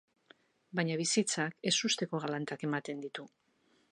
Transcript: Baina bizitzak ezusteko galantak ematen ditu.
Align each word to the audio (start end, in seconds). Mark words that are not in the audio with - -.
Baina 0.79 0.95
bizitzak 1.01 1.69
ezusteko 1.73 2.23
galantak 2.25 2.65
ematen 2.71 3.07
ditu. 3.07 3.29